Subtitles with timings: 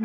[0.00, 0.04] 北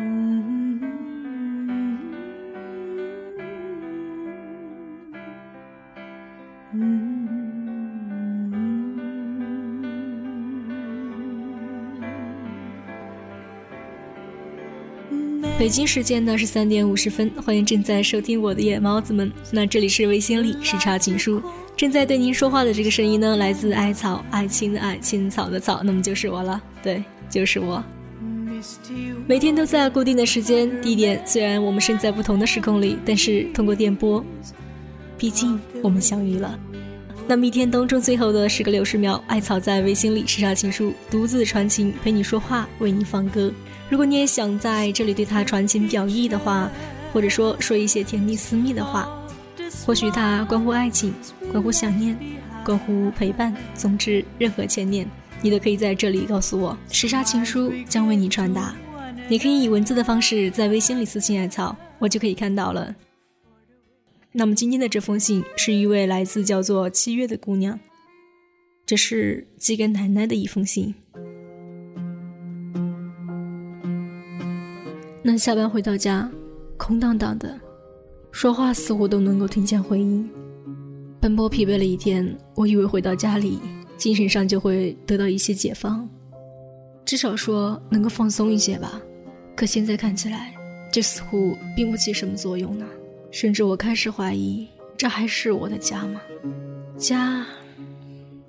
[15.68, 19.30] 京时间呢是三点五十分，欢迎正在收听我的夜猫子们。
[19.52, 21.40] 那这里是微星里时差情书，
[21.76, 27.80] 正在对您说话的这个声音呢，来自艾草爱青的爱青草的草，那么就是我了，对，就是我。
[29.26, 34.24] 每天都在固定的时间地点，虽然我们身在不同的时空里，但是通过电波，
[35.16, 36.58] 毕竟我们相遇了。
[37.26, 43.50] 那么一天当中最后的十个六十秒，艾草在微信里时差情书，独自传情，陪你说话，为你放歌。
[43.88, 46.70] 如果你也想在这里对他传情表意的话，
[47.12, 49.08] 或者说说一些甜蜜私密的话，
[49.86, 51.14] 或许它关乎爱情，
[51.50, 52.18] 关乎想念，
[52.64, 55.08] 关乎陪伴，总之任何牵念。
[55.44, 58.74] 你都可以在这里告诉我，时差情书将为你传达。
[59.28, 62.96] 你可以以文字的方式在微信里私信艾草，我就可以看到了。
[64.32, 67.78] 那么今天的这封信是一位来自叫做七月的姑娘，
[68.86, 70.94] 这是寄给奶奶的一封信。
[75.22, 76.26] 那下班回到家，
[76.78, 77.60] 空荡荡的，
[78.32, 80.26] 说话似乎都能够听见回音。
[81.20, 83.58] 奔波疲惫了一天，我以为回到家里。
[84.04, 86.06] 精神上就会得到一些解放，
[87.06, 89.00] 至少说能够放松一些吧。
[89.56, 90.54] 可现在看起来，
[90.92, 92.84] 这似乎并不起什么作用呢。
[93.30, 96.20] 甚至我开始怀疑，这还是我的家吗？
[96.98, 97.46] 家，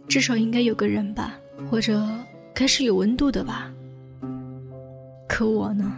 [0.10, 1.40] 至少应该有个人吧，
[1.72, 2.06] 或者
[2.54, 3.72] 该是有温度的吧。
[5.26, 5.90] 可我呢？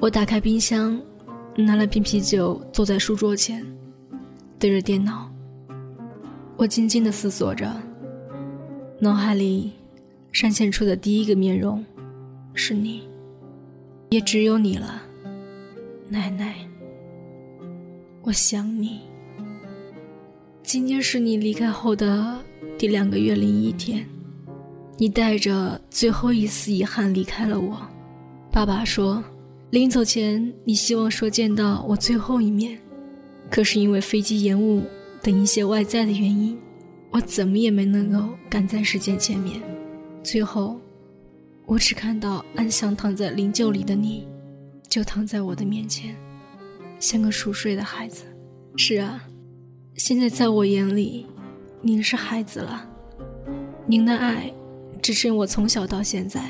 [0.00, 1.00] 我打开冰箱，
[1.56, 3.64] 拿了瓶啤酒，坐在书桌前，
[4.58, 5.30] 对着电脑，
[6.56, 7.72] 我静静的思索着。
[8.98, 9.72] 脑海里
[10.32, 11.84] 闪现出的第一个面容，
[12.54, 13.02] 是你，
[14.08, 15.02] 也只有你了，
[16.08, 16.54] 奶奶。
[18.22, 19.00] 我想你。
[20.62, 22.42] 今天是你离开后的
[22.78, 24.02] 第两个月零一天，
[24.96, 27.76] 你带着最后一丝遗憾离开了我。
[28.50, 29.22] 爸爸说，
[29.68, 32.78] 临走前你希望说见到我最后一面，
[33.50, 34.82] 可是因为飞机延误
[35.20, 36.58] 等一些外在的原因。
[37.16, 39.58] 我怎么也没能够赶在时间前面，
[40.22, 40.78] 最后，
[41.64, 44.28] 我只看到安详躺在灵柩里的你，
[44.86, 46.14] 就躺在我的面前，
[47.00, 48.24] 像个熟睡的孩子。
[48.76, 49.24] 是啊，
[49.94, 51.24] 现在在我眼里，
[51.80, 52.86] 您是孩子了。
[53.86, 54.52] 您的爱
[55.00, 56.42] 支撑我从小到现在，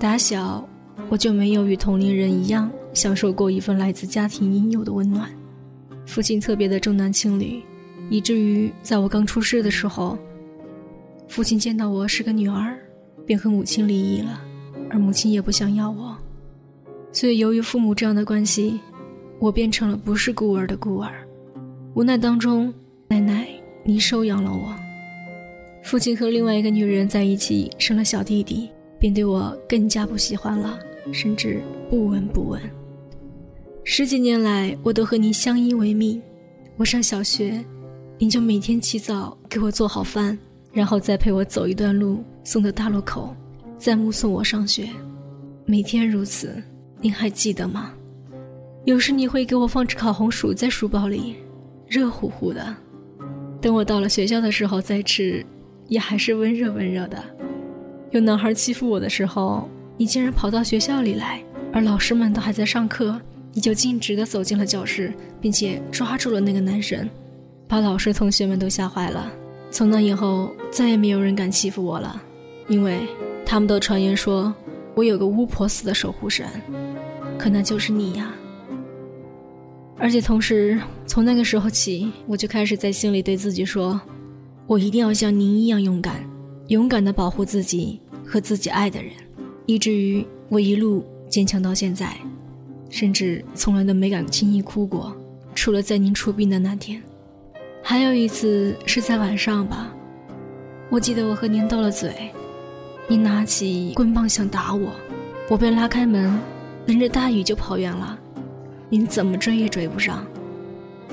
[0.00, 0.66] 打小
[1.10, 5.30] 我就没有与同龄人一样享受过一份来自家庭应有的温暖。
[6.06, 7.62] 父亲特别的重男轻女。
[8.10, 10.18] 以至于在我刚出世的时候，
[11.26, 12.78] 父亲见到我是个女儿，
[13.26, 14.40] 便和母亲离异了，
[14.88, 16.16] 而母亲也不想要我，
[17.12, 18.80] 所以由于父母这样的关系，
[19.38, 21.12] 我变成了不是孤儿的孤儿。
[21.94, 22.72] 无奈当中，
[23.08, 23.46] 奶奶
[23.84, 24.74] 你收养了我。
[25.82, 30.78] 父亲和另外一个女人在一起，生了小弟弟，便对我更加不喜欢了，
[31.12, 32.60] 甚至不闻不问。
[33.84, 36.20] 十几年来，我都和你相依为命。
[36.76, 37.64] 我上小学。
[38.20, 40.36] 您就每天起早给我做好饭，
[40.72, 43.32] 然后再陪我走一段路，送到大路口，
[43.78, 44.88] 再目送我上学。
[45.64, 46.60] 每天如此，
[47.00, 47.92] 您还记得吗？
[48.84, 51.36] 有时你会给我放只烤红薯在书包里，
[51.86, 52.74] 热乎乎的。
[53.60, 55.46] 等我到了学校的时候再吃，
[55.86, 57.22] 也还是温热温热的。
[58.10, 61.40] 有男孩欺负我的时候，你竟然跑到学校里来，
[61.72, 63.20] 而老师们都还在上课，
[63.52, 67.08] 你就径直的走进了教室，并且抓住了那个男生。
[67.68, 69.30] 把老师、同学们都吓坏了。
[69.70, 72.20] 从那以后，再也没有人敢欺负我了，
[72.66, 73.06] 因为
[73.44, 74.52] 他们都传言说
[74.94, 76.46] 我有个巫婆似的守护神，
[77.36, 78.32] 可那就是你呀。
[79.98, 84.00] 而且同时，从那个时候起，我就开始在心里对自己说，
[84.66, 86.24] 我一定要像您一样勇敢，
[86.68, 89.12] 勇敢地保护自己和自己爱的人，
[89.66, 92.16] 以至于我一路坚强到现在，
[92.88, 95.14] 甚至从来都没敢轻易哭过，
[95.54, 97.02] 除了在您出殡的那天。
[97.90, 99.90] 还有一次是在晚上吧，
[100.90, 102.30] 我记得我和您斗了嘴，
[103.08, 104.92] 您拿起棍棒想打我，
[105.48, 106.38] 我被拉开门，
[106.84, 108.18] 淋着大雨就跑远了，
[108.90, 110.22] 您怎么追也追不上，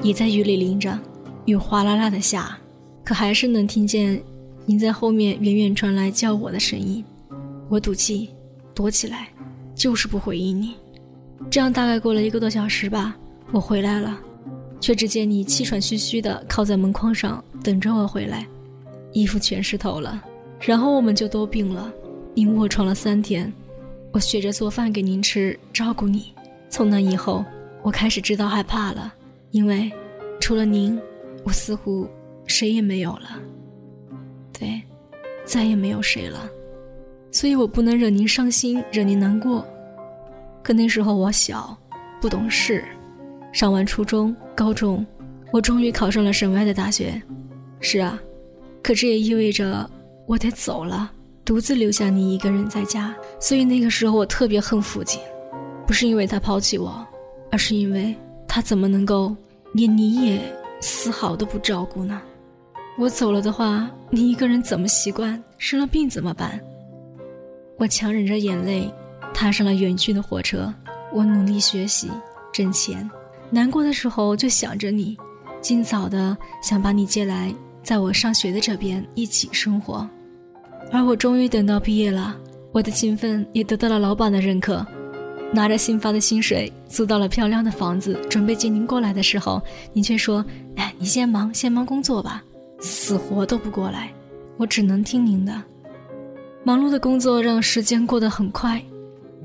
[0.02, 1.00] 你在雨里淋着，
[1.46, 2.58] 雨哗啦啦的下，
[3.06, 4.22] 可还是能听见
[4.66, 7.02] 您在后面远远传来叫我的声音，
[7.70, 8.32] 我赌气
[8.74, 9.30] 躲起来，
[9.74, 10.74] 就是不回应你，
[11.50, 13.16] 这样大概过了一个多小时吧，
[13.54, 14.20] 我回来了。
[14.86, 18.46] 却只见你气喘吁吁地靠在门框上等着我回来，
[19.14, 20.24] 衣服全湿透了。
[20.62, 21.92] 然后我们就都病了，
[22.36, 23.52] 您卧床了三天。
[24.12, 26.32] 我学着做饭给您吃，照顾你。
[26.70, 27.44] 从那以后，
[27.82, 29.12] 我开始知道害怕了，
[29.50, 29.92] 因为
[30.40, 31.02] 除了您，
[31.44, 32.08] 我似乎
[32.46, 33.42] 谁也没有了。
[34.54, 34.80] 对，
[35.46, 36.48] 再也没有谁了。
[37.32, 39.66] 所以我不能惹您伤心，惹您难过。
[40.62, 41.76] 可那时候我小，
[42.22, 42.86] 不懂事。
[43.56, 45.06] 上完初中、高中，
[45.54, 47.22] 我终于考上了省外的大学。
[47.80, 48.20] 是啊，
[48.84, 49.90] 可这也意味着
[50.28, 51.10] 我得走了，
[51.46, 53.16] 独自留下你一个人在家。
[53.40, 55.22] 所以那个时候我特别恨父亲，
[55.88, 57.08] 不是因为他抛弃我，
[57.50, 58.14] 而是因为
[58.46, 59.34] 他怎么能够
[59.72, 60.42] 连你也
[60.82, 62.22] 丝毫都不照顾呢？
[62.98, 65.42] 我走了的话，你一个人怎么习惯？
[65.58, 66.60] 生了病怎么办？
[67.78, 68.92] 我强忍着眼泪，
[69.34, 70.74] 踏上了远去的火车。
[71.14, 72.12] 我努力学习，
[72.52, 73.10] 挣钱，
[73.50, 75.18] 难过的时候就想着你，
[75.62, 77.54] 尽早的想把你接来，
[77.84, 80.08] 在我上学的这边一起生活。
[80.92, 82.36] 而我终于等到毕业了，
[82.72, 84.86] 我的勤奋也得到了老板的认可，
[85.52, 89.62] 拿着新发的薪水租到了漂亮的房子，准备接您过来的时候，
[89.94, 90.44] 您却说
[90.76, 92.44] ：“哎，你先忙，先忙工作吧，
[92.80, 94.12] 死活都不过来。”
[94.58, 95.54] 我只能听您的。
[96.64, 98.82] 忙碌的工作让时间过得很快，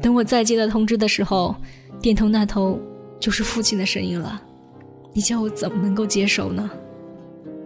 [0.01, 1.55] 等我再接到通知的时候，
[2.01, 2.79] 电通那头
[3.21, 4.43] 就是父亲的声音了。
[5.13, 6.69] 你叫我怎么能够接受呢？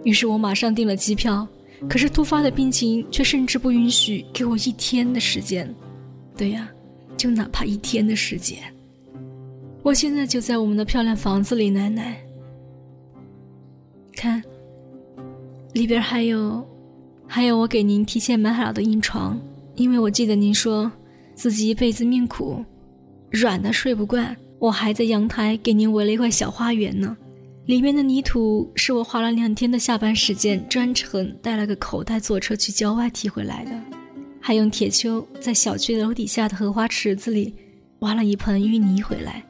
[0.03, 1.47] 于是我马上订了机票，
[1.89, 5.73] 可是突发的病情却甚至不允许给我一天的时间。
[6.37, 6.69] 对呀，
[7.17, 8.59] 就哪怕一天的时间。
[9.83, 12.19] 我现在就在我们的漂亮房子里，奶奶。
[14.13, 14.43] 看，
[15.73, 16.67] 里边还有。
[17.27, 19.41] 还有我给您提前买好的硬床，
[19.77, 20.93] 因为我记得您说
[21.35, 22.63] 自己一辈子命苦，
[23.31, 24.37] 软的睡不惯。
[24.59, 27.17] 我还在阳台给您围了一块小花园呢，
[27.67, 33.73] 里面的泥土是我花了两天的下班时间专程带了个口袋坐车去郊外提回来的，
[34.41, 37.55] 还用铁锹在小区楼底下的荷花池子里
[38.01, 39.45] 挖了一盆淤泥回来。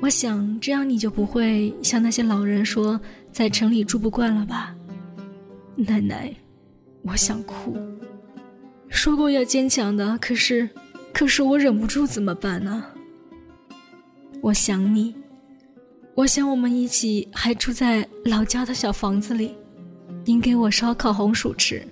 [0.00, 3.00] 我想这样你就不会像那些老人说
[3.32, 4.74] 在城里住不惯了吧，
[5.76, 6.34] 奶奶。
[7.06, 7.76] 我想哭，
[8.88, 10.68] 说过要坚强的，可是，
[11.12, 12.82] 可是我忍不住，怎么办呢？
[14.44, 15.16] 我想你，
[16.14, 19.56] 我想我们一起还住在老家的小房子里，
[20.22, 21.82] 您给我烧烤红薯吃，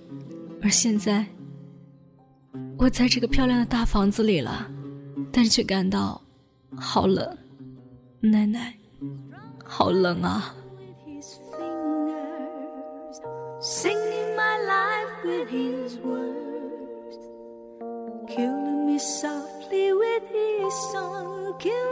[0.63, 1.25] 而现在，
[2.77, 4.71] 我在这个漂亮的大房子里了，
[5.33, 6.21] 但却感到
[6.77, 7.27] 好冷，
[8.21, 8.75] 奶奶，
[9.65, 10.55] 好冷啊。
[18.29, 21.92] killing me softly with his song, killing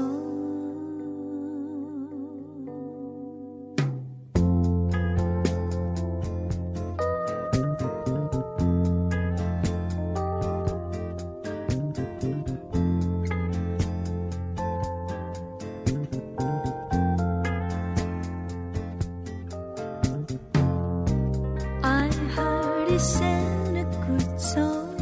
[23.77, 24.93] A good song.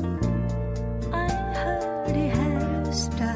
[1.11, 3.33] I heard he had a.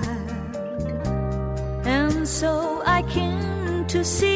[1.85, 4.32] And so I came to see